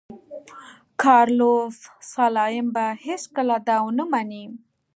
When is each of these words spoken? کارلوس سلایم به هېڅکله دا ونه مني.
کارلوس 1.01 1.77
سلایم 2.13 2.67
به 2.75 2.85
هېڅکله 3.05 3.55
دا 3.67 3.77
ونه 3.85 4.05
مني. 4.11 4.43